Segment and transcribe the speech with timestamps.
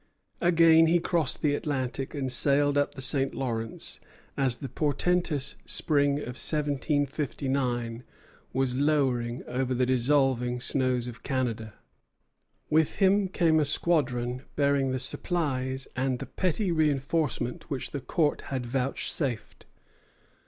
[0.41, 3.35] Again he crossed the Atlantic and sailed up the St.
[3.35, 3.99] Lawrence
[4.35, 8.03] as the portentous spring of 1759
[8.51, 11.75] was lowering over the dissolving snows of Canada.
[12.67, 18.41] With him came a squadron bearing the supplies and the petty reinforcement which the Court
[18.49, 19.67] had vouchsafed.